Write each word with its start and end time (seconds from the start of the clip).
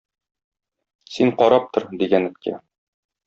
Син 1.17 1.33
карап 1.43 1.69
тор,- 1.77 1.87
дигән 2.01 2.27
эткә. 2.31 2.55